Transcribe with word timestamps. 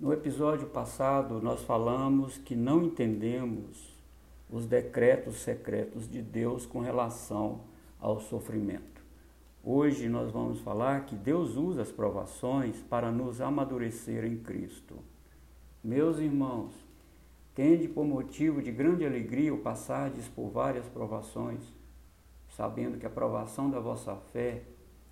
No 0.00 0.14
episódio 0.14 0.66
passado, 0.66 1.42
nós 1.42 1.60
falamos 1.60 2.38
que 2.38 2.56
não 2.56 2.84
entendemos 2.84 3.94
os 4.48 4.64
decretos 4.64 5.36
secretos 5.42 6.10
de 6.10 6.22
Deus 6.22 6.64
com 6.64 6.80
relação 6.80 7.60
ao 8.00 8.18
sofrimento. 8.18 9.02
Hoje 9.62 10.08
nós 10.08 10.30
vamos 10.30 10.58
falar 10.60 11.04
que 11.04 11.14
Deus 11.14 11.54
usa 11.54 11.82
as 11.82 11.92
provações 11.92 12.80
para 12.88 13.12
nos 13.12 13.42
amadurecer 13.42 14.24
em 14.24 14.38
Cristo. 14.38 14.96
Meus 15.84 16.18
irmãos, 16.18 16.72
tende 17.54 17.86
por 17.86 18.06
motivo 18.06 18.62
de 18.62 18.72
grande 18.72 19.04
alegria 19.04 19.52
o 19.52 19.58
passardes 19.58 20.26
por 20.28 20.48
várias 20.48 20.86
provações, 20.86 21.60
sabendo 22.56 22.96
que 22.96 23.04
a 23.04 23.10
provação 23.10 23.68
da 23.68 23.78
vossa 23.78 24.16
fé, 24.32 24.62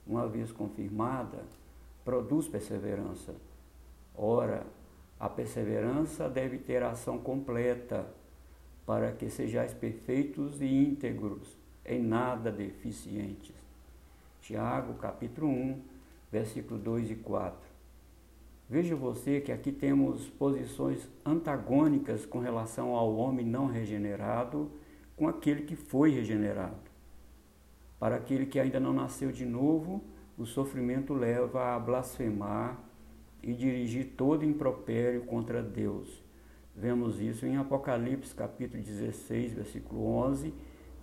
uma 0.07 0.27
vez 0.27 0.51
confirmada, 0.51 1.45
produz 2.07 2.49
perseverança. 2.49 3.35
Ora, 4.17 4.67
a 5.19 5.29
perseverança 5.29 6.29
deve 6.29 6.59
ter 6.59 6.83
ação 6.83 7.19
completa, 7.19 8.07
para 8.87 9.13
que 9.13 9.29
sejais 9.29 9.75
perfeitos 9.75 10.63
e 10.63 10.67
íntegros, 10.67 11.57
em 11.85 12.03
nada 12.03 12.51
deficientes. 12.51 13.55
Tiago, 14.41 14.95
capítulo 14.95 15.49
1, 15.49 15.83
versículo 16.31 16.79
2 16.79 17.11
e 17.11 17.17
4. 17.17 17.59
Veja 18.71 18.95
você 18.95 19.41
que 19.41 19.51
aqui 19.51 19.73
temos 19.73 20.29
posições 20.29 21.09
antagônicas 21.25 22.25
com 22.25 22.39
relação 22.39 22.95
ao 22.95 23.15
homem 23.17 23.45
não 23.45 23.67
regenerado 23.67 24.71
com 25.17 25.27
aquele 25.27 25.63
que 25.63 25.75
foi 25.75 26.11
regenerado. 26.11 26.77
Para 27.99 28.17
aquele 28.17 28.47
que 28.47 28.61
ainda 28.61 28.79
não 28.79 28.93
nasceu 28.93 29.33
de 29.33 29.45
novo, 29.45 30.03
o 30.37 30.47
sofrimento 30.47 31.13
leva 31.13 31.75
a 31.75 31.79
blasfemar 31.79 32.79
e 33.43 33.53
dirigir 33.53 34.15
todo 34.17 34.45
impropério 34.45 35.23
contra 35.23 35.63
Deus. 35.63 36.23
Vemos 36.75 37.21
isso 37.21 37.45
em 37.45 37.57
Apocalipse 37.57 38.35
capítulo 38.35 38.83
16, 38.83 39.53
versículo 39.53 40.05
11, 40.05 40.55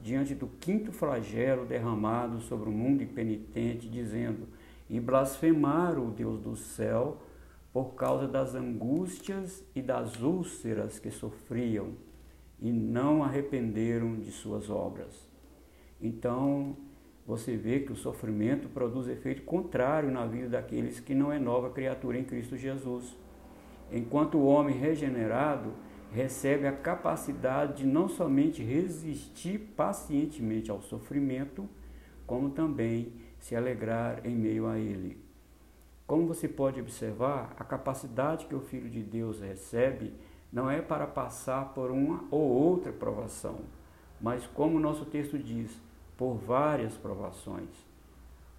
diante 0.01 0.33
do 0.33 0.47
quinto 0.47 0.91
flagelo 0.91 1.65
derramado 1.65 2.39
sobre 2.39 2.69
o 2.69 2.71
mundo 2.71 3.03
impenitente, 3.03 3.89
dizendo: 3.89 4.47
E 4.89 4.99
blasfemaram 4.99 6.07
o 6.07 6.11
Deus 6.11 6.39
do 6.39 6.55
céu 6.55 7.21
por 7.73 7.95
causa 7.95 8.25
das 8.25 8.55
angústias 8.55 9.63
e 9.75 9.81
das 9.81 10.21
úlceras 10.21 10.97
que 10.97 11.11
sofriam, 11.11 11.89
e 12.57 12.71
não 12.71 13.21
arrependeram 13.21 14.17
de 14.17 14.31
suas 14.31 14.69
obras. 14.69 15.27
Então, 16.01 16.77
você 17.25 17.57
vê 17.57 17.79
que 17.79 17.91
o 17.91 17.95
sofrimento 17.95 18.69
produz 18.69 19.07
efeito 19.07 19.41
contrário 19.41 20.11
na 20.11 20.25
vida 20.25 20.49
daqueles 20.49 20.99
que 20.99 21.15
não 21.15 21.31
é 21.31 21.39
nova 21.39 21.71
criatura 21.71 22.19
em 22.19 22.23
Cristo 22.23 22.55
Jesus. 22.55 23.17
Enquanto 23.91 24.37
o 24.37 24.45
homem 24.45 24.77
regenerado 24.77 25.73
recebe 26.11 26.67
a 26.67 26.71
capacidade 26.71 27.77
de 27.77 27.85
não 27.85 28.07
somente 28.07 28.63
resistir 28.63 29.57
pacientemente 29.75 30.69
ao 30.69 30.81
sofrimento, 30.81 31.67
como 32.27 32.51
também 32.51 33.13
se 33.39 33.55
alegrar 33.55 34.25
em 34.25 34.35
meio 34.35 34.67
a 34.67 34.77
ele. 34.77 35.23
Como 36.05 36.27
você 36.27 36.47
pode 36.47 36.79
observar, 36.79 37.55
a 37.57 37.63
capacidade 37.63 38.45
que 38.45 38.55
o 38.55 38.61
Filho 38.61 38.89
de 38.89 39.01
Deus 39.01 39.41
recebe 39.41 40.13
não 40.53 40.69
é 40.69 40.79
para 40.81 41.07
passar 41.07 41.73
por 41.73 41.89
uma 41.89 42.23
ou 42.29 42.41
outra 42.41 42.93
provação, 42.93 43.61
mas 44.21 44.45
como 44.47 44.77
o 44.77 44.79
nosso 44.79 45.05
texto 45.05 45.37
diz, 45.37 45.81
por 46.17 46.35
várias 46.35 46.95
provações. 46.95 47.69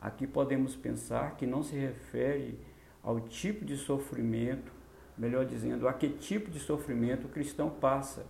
Aqui 0.00 0.26
podemos 0.26 0.76
pensar 0.76 1.36
que 1.36 1.46
não 1.46 1.62
se 1.62 1.74
refere 1.74 2.58
ao 3.02 3.20
tipo 3.20 3.64
de 3.64 3.76
sofrimento, 3.76 4.72
melhor 5.16 5.44
dizendo, 5.44 5.88
a 5.88 5.92
que 5.92 6.08
tipo 6.08 6.50
de 6.50 6.58
sofrimento 6.58 7.26
o 7.26 7.30
cristão 7.30 7.70
passa, 7.70 8.26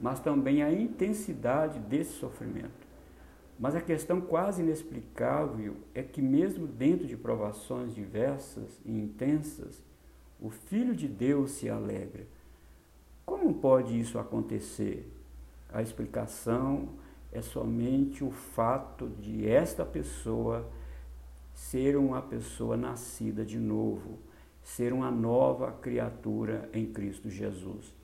mas 0.00 0.20
também 0.20 0.62
a 0.62 0.72
intensidade 0.72 1.78
desse 1.78 2.12
sofrimento. 2.14 2.84
Mas 3.58 3.76
a 3.76 3.80
questão 3.80 4.20
quase 4.20 4.62
inexplicável 4.62 5.76
é 5.94 6.02
que, 6.02 6.20
mesmo 6.20 6.66
dentro 6.66 7.06
de 7.06 7.16
provações 7.16 7.94
diversas 7.94 8.80
e 8.84 8.90
intensas, 8.90 9.82
o 10.40 10.50
Filho 10.50 10.94
de 10.94 11.06
Deus 11.06 11.52
se 11.52 11.68
alegra. 11.68 12.26
Como 13.24 13.54
pode 13.54 13.98
isso 13.98 14.18
acontecer? 14.18 15.08
A 15.72 15.80
explicação 15.80 16.88
é 17.34 17.42
somente 17.42 18.22
o 18.22 18.30
fato 18.30 19.08
de 19.08 19.46
esta 19.46 19.84
pessoa 19.84 20.70
ser 21.52 21.96
uma 21.96 22.22
pessoa 22.22 22.76
nascida 22.76 23.44
de 23.44 23.58
novo, 23.58 24.18
ser 24.62 24.92
uma 24.92 25.10
nova 25.10 25.72
criatura 25.72 26.70
em 26.72 26.86
Cristo 26.86 27.28
Jesus. 27.28 27.94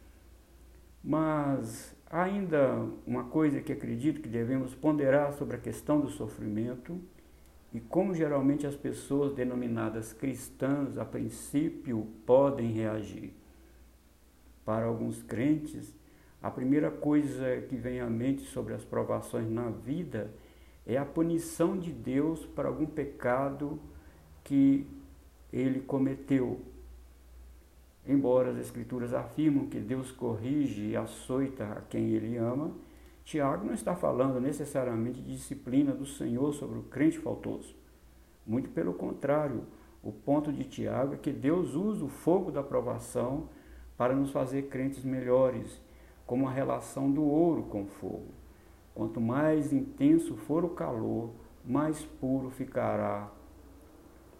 Mas 1.02 1.96
ainda 2.10 2.86
uma 3.06 3.24
coisa 3.24 3.60
que 3.60 3.72
acredito 3.72 4.20
que 4.20 4.28
devemos 4.28 4.74
ponderar 4.74 5.32
sobre 5.32 5.56
a 5.56 5.60
questão 5.60 6.00
do 6.00 6.08
sofrimento 6.08 7.00
e 7.72 7.80
como 7.80 8.14
geralmente 8.14 8.66
as 8.66 8.74
pessoas 8.74 9.32
denominadas 9.32 10.12
cristãs, 10.12 10.98
a 10.98 11.04
princípio, 11.04 12.08
podem 12.26 12.72
reagir. 12.72 13.32
Para 14.64 14.86
alguns 14.86 15.22
crentes, 15.22 15.94
a 16.42 16.50
primeira 16.50 16.90
coisa 16.90 17.60
que 17.68 17.76
vem 17.76 18.00
à 18.00 18.08
mente 18.08 18.42
sobre 18.42 18.72
as 18.72 18.82
provações 18.82 19.50
na 19.50 19.68
vida 19.68 20.30
é 20.86 20.96
a 20.96 21.04
punição 21.04 21.76
de 21.78 21.92
Deus 21.92 22.46
para 22.46 22.68
algum 22.68 22.86
pecado 22.86 23.78
que 24.42 24.86
ele 25.52 25.80
cometeu. 25.80 26.60
Embora 28.06 28.50
as 28.50 28.56
Escrituras 28.56 29.12
afirmam 29.12 29.66
que 29.66 29.78
Deus 29.78 30.10
corrige 30.10 30.88
e 30.88 30.96
açoita 30.96 31.64
a 31.64 31.82
quem 31.82 32.10
ele 32.10 32.38
ama, 32.38 32.72
Tiago 33.22 33.66
não 33.66 33.74
está 33.74 33.94
falando 33.94 34.40
necessariamente 34.40 35.20
de 35.20 35.36
disciplina 35.36 35.92
do 35.92 36.06
Senhor 36.06 36.54
sobre 36.54 36.78
o 36.78 36.82
crente 36.84 37.18
faltoso. 37.18 37.76
Muito 38.46 38.70
pelo 38.70 38.94
contrário, 38.94 39.64
o 40.02 40.10
ponto 40.10 40.50
de 40.50 40.64
Tiago 40.64 41.14
é 41.14 41.18
que 41.18 41.30
Deus 41.30 41.74
usa 41.74 42.02
o 42.02 42.08
fogo 42.08 42.50
da 42.50 42.62
provação 42.62 43.50
para 43.96 44.14
nos 44.14 44.30
fazer 44.30 44.68
crentes 44.68 45.04
melhores 45.04 45.80
como 46.30 46.46
a 46.46 46.52
relação 46.52 47.10
do 47.10 47.24
ouro 47.24 47.64
com 47.64 47.82
o 47.82 47.86
fogo. 47.86 48.28
Quanto 48.94 49.20
mais 49.20 49.72
intenso 49.72 50.36
for 50.36 50.64
o 50.64 50.68
calor, 50.68 51.32
mais 51.64 52.04
puro 52.04 52.50
ficará 52.50 53.28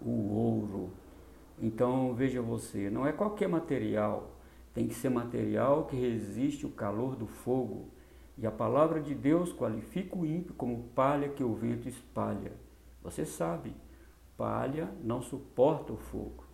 o 0.01 0.33
ouro. 0.33 0.91
Então 1.61 2.13
veja 2.13 2.41
você, 2.41 2.89
não 2.89 3.05
é 3.05 3.11
qualquer 3.11 3.49
material, 3.49 4.31
tem 4.73 4.87
que 4.87 4.93
ser 4.93 5.09
material 5.09 5.83
que 5.83 5.97
resiste 5.97 6.65
o 6.65 6.71
calor 6.71 7.17
do 7.17 7.27
fogo. 7.27 7.89
E 8.37 8.47
a 8.47 8.51
palavra 8.51 9.01
de 9.01 9.13
Deus 9.13 9.51
qualifica 9.51 10.17
o 10.17 10.25
ímpio 10.25 10.53
como 10.53 10.85
palha 10.95 11.27
que 11.27 11.43
o 11.43 11.53
vento 11.53 11.89
espalha. 11.89 12.53
Você 13.03 13.25
sabe, 13.25 13.75
palha 14.37 14.89
não 15.03 15.21
suporta 15.21 15.91
o 15.91 15.97
fogo. 15.97 16.45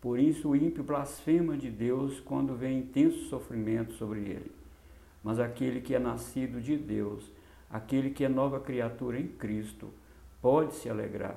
Por 0.00 0.20
isso 0.20 0.50
o 0.50 0.56
ímpio 0.56 0.84
blasfema 0.84 1.56
de 1.56 1.68
Deus 1.68 2.20
quando 2.20 2.54
vê 2.54 2.70
intenso 2.70 3.24
sofrimento 3.24 3.94
sobre 3.94 4.20
ele. 4.20 4.58
Mas 5.22 5.38
aquele 5.38 5.80
que 5.80 5.94
é 5.94 5.98
nascido 5.98 6.60
de 6.60 6.76
Deus, 6.76 7.32
aquele 7.70 8.10
que 8.10 8.24
é 8.24 8.28
nova 8.28 8.60
criatura 8.60 9.18
em 9.18 9.28
Cristo, 9.28 9.92
pode 10.40 10.74
se 10.74 10.88
alegrar, 10.88 11.36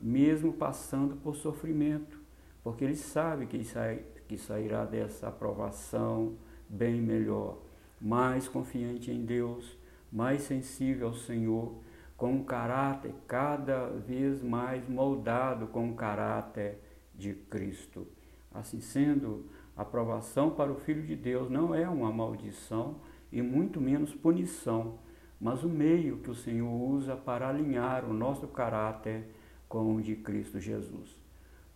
mesmo 0.00 0.52
passando 0.52 1.16
por 1.16 1.34
sofrimento, 1.34 2.20
porque 2.62 2.84
ele 2.84 2.96
sabe 2.96 3.46
que, 3.46 3.64
sai, 3.64 4.02
que 4.28 4.36
sairá 4.36 4.84
dessa 4.84 5.28
aprovação 5.28 6.34
bem 6.68 7.00
melhor, 7.00 7.58
mais 8.00 8.48
confiante 8.48 9.10
em 9.10 9.24
Deus, 9.24 9.76
mais 10.12 10.42
sensível 10.42 11.08
ao 11.08 11.14
Senhor, 11.14 11.74
com 12.16 12.34
um 12.34 12.44
caráter 12.44 13.12
cada 13.26 13.86
vez 13.88 14.42
mais 14.42 14.88
moldado 14.88 15.66
com 15.66 15.90
o 15.90 15.94
caráter 15.94 16.78
de 17.14 17.34
Cristo. 17.34 18.06
Assim 18.54 18.80
sendo, 18.80 19.46
a 19.76 19.82
aprovação 19.82 20.50
para 20.50 20.70
o 20.70 20.76
Filho 20.76 21.02
de 21.02 21.16
Deus 21.16 21.50
não 21.50 21.74
é 21.74 21.88
uma 21.88 22.12
maldição, 22.12 22.96
e 23.32 23.40
muito 23.40 23.80
menos 23.80 24.14
punição, 24.14 24.98
mas 25.40 25.64
o 25.64 25.68
meio 25.68 26.18
que 26.18 26.30
o 26.30 26.34
Senhor 26.34 26.70
usa 26.70 27.16
para 27.16 27.48
alinhar 27.48 28.04
o 28.04 28.12
nosso 28.12 28.46
caráter 28.46 29.24
com 29.68 29.96
o 29.96 30.02
de 30.02 30.14
Cristo 30.14 30.60
Jesus. 30.60 31.16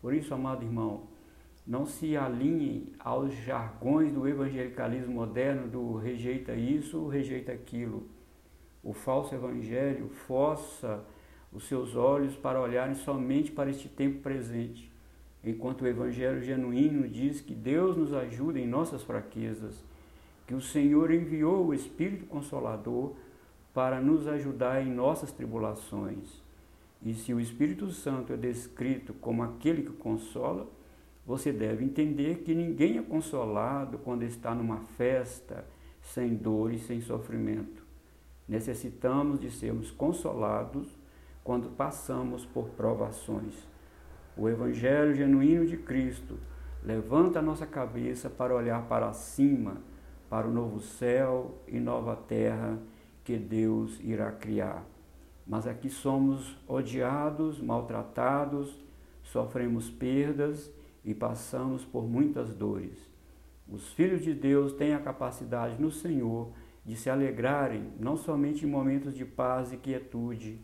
Por 0.00 0.12
isso, 0.12 0.34
amado 0.34 0.62
irmão, 0.62 1.04
não 1.66 1.84
se 1.84 2.16
alinhe 2.16 2.92
aos 2.98 3.34
jargões 3.34 4.12
do 4.12 4.28
evangelicalismo 4.28 5.12
moderno 5.12 5.66
do 5.66 5.96
rejeita 5.96 6.54
isso, 6.54 7.08
rejeita 7.08 7.50
aquilo. 7.50 8.06
O 8.84 8.92
falso 8.92 9.34
evangelho 9.34 10.08
força 10.10 11.02
os 11.52 11.66
seus 11.66 11.96
olhos 11.96 12.36
para 12.36 12.60
olharem 12.60 12.94
somente 12.94 13.50
para 13.50 13.70
este 13.70 13.88
tempo 13.88 14.20
presente, 14.20 14.92
enquanto 15.42 15.82
o 15.82 15.86
evangelho 15.88 16.40
genuíno 16.40 17.08
diz 17.08 17.40
que 17.40 17.54
Deus 17.54 17.96
nos 17.96 18.12
ajuda 18.12 18.60
em 18.60 18.66
nossas 18.66 19.02
fraquezas 19.02 19.82
que 20.46 20.54
o 20.54 20.60
Senhor 20.60 21.12
enviou 21.12 21.66
o 21.66 21.74
Espírito 21.74 22.26
Consolador 22.26 23.14
para 23.74 24.00
nos 24.00 24.26
ajudar 24.28 24.80
em 24.80 24.90
nossas 24.90 25.32
tribulações. 25.32 26.42
E 27.02 27.14
se 27.14 27.34
o 27.34 27.40
Espírito 27.40 27.90
Santo 27.90 28.32
é 28.32 28.36
descrito 28.36 29.12
como 29.14 29.42
aquele 29.42 29.82
que 29.82 29.92
consola, 29.92 30.66
você 31.26 31.52
deve 31.52 31.84
entender 31.84 32.38
que 32.38 32.54
ninguém 32.54 32.98
é 32.98 33.02
consolado 33.02 33.98
quando 33.98 34.22
está 34.22 34.54
numa 34.54 34.80
festa 34.96 35.64
sem 36.00 36.34
dor 36.34 36.72
e 36.72 36.78
sem 36.78 37.00
sofrimento. 37.00 37.84
Necessitamos 38.48 39.40
de 39.40 39.50
sermos 39.50 39.90
consolados 39.90 40.88
quando 41.42 41.68
passamos 41.70 42.46
por 42.46 42.68
provações. 42.70 43.54
O 44.36 44.48
Evangelho 44.48 45.14
genuíno 45.14 45.66
de 45.66 45.76
Cristo 45.76 46.38
levanta 46.82 47.40
a 47.40 47.42
nossa 47.42 47.66
cabeça 47.66 48.30
para 48.30 48.54
olhar 48.54 48.86
para 48.88 49.12
cima, 49.12 49.78
para 50.28 50.46
o 50.46 50.52
novo 50.52 50.80
céu 50.80 51.62
e 51.66 51.78
nova 51.78 52.16
terra 52.16 52.78
que 53.24 53.36
Deus 53.36 53.98
irá 54.00 54.30
criar. 54.32 54.84
Mas 55.46 55.66
aqui 55.66 55.88
somos 55.88 56.56
odiados, 56.66 57.60
maltratados, 57.60 58.84
sofremos 59.22 59.90
perdas 59.90 60.70
e 61.04 61.14
passamos 61.14 61.84
por 61.84 62.08
muitas 62.08 62.54
dores. 62.54 62.98
Os 63.68 63.92
filhos 63.92 64.22
de 64.22 64.34
Deus 64.34 64.72
têm 64.72 64.94
a 64.94 65.00
capacidade 65.00 65.80
no 65.80 65.90
Senhor 65.90 66.50
de 66.84 66.96
se 66.96 67.10
alegrarem, 67.10 67.92
não 67.98 68.16
somente 68.16 68.64
em 68.64 68.68
momentos 68.68 69.14
de 69.14 69.24
paz 69.24 69.72
e 69.72 69.76
quietude, 69.76 70.60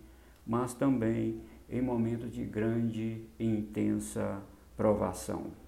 mas 0.46 0.72
também 0.72 1.40
em 1.68 1.80
momentos 1.80 2.30
de 2.30 2.44
grande 2.44 3.24
e 3.38 3.44
intensa 3.44 4.40
provação. 4.76 5.61